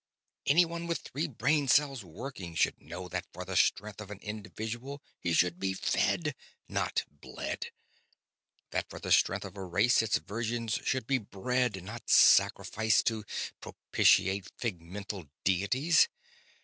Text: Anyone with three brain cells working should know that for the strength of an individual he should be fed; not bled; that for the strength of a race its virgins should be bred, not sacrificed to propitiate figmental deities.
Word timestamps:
Anyone 0.47 0.87
with 0.87 0.97
three 1.01 1.27
brain 1.27 1.67
cells 1.67 2.03
working 2.03 2.55
should 2.55 2.81
know 2.81 3.07
that 3.09 3.27
for 3.31 3.45
the 3.45 3.55
strength 3.55 4.01
of 4.01 4.09
an 4.09 4.17
individual 4.21 4.99
he 5.19 5.31
should 5.31 5.59
be 5.59 5.75
fed; 5.75 6.33
not 6.67 7.03
bled; 7.07 7.67
that 8.71 8.89
for 8.89 8.97
the 8.99 9.11
strength 9.11 9.45
of 9.45 9.55
a 9.55 9.63
race 9.63 10.01
its 10.01 10.17
virgins 10.17 10.79
should 10.83 11.05
be 11.05 11.19
bred, 11.19 11.83
not 11.83 12.09
sacrificed 12.09 13.05
to 13.05 13.25
propitiate 13.61 14.47
figmental 14.57 15.29
deities. 15.43 16.09